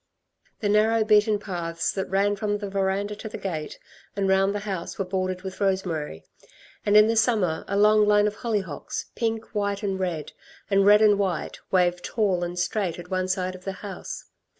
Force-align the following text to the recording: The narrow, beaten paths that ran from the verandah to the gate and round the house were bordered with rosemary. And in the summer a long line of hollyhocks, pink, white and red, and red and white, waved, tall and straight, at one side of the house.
The 0.61 0.67
narrow, 0.69 1.03
beaten 1.03 1.37
paths 1.37 1.91
that 1.91 2.09
ran 2.09 2.35
from 2.35 2.57
the 2.57 2.71
verandah 2.71 3.15
to 3.17 3.29
the 3.29 3.37
gate 3.37 3.77
and 4.15 4.27
round 4.27 4.55
the 4.55 4.61
house 4.65 4.97
were 4.97 5.05
bordered 5.05 5.43
with 5.43 5.61
rosemary. 5.61 6.25
And 6.83 6.97
in 6.97 7.05
the 7.05 7.15
summer 7.15 7.63
a 7.67 7.77
long 7.77 8.07
line 8.07 8.25
of 8.25 8.37
hollyhocks, 8.37 9.11
pink, 9.13 9.53
white 9.53 9.83
and 9.83 9.99
red, 9.99 10.31
and 10.71 10.87
red 10.87 11.03
and 11.03 11.19
white, 11.19 11.59
waved, 11.69 12.03
tall 12.03 12.43
and 12.43 12.57
straight, 12.57 12.97
at 12.97 13.11
one 13.11 13.27
side 13.27 13.53
of 13.53 13.63
the 13.63 13.73
house. 13.85 14.25